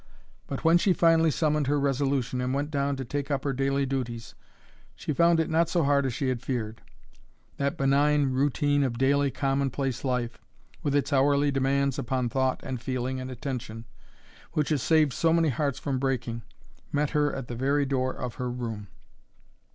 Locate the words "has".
14.69-14.81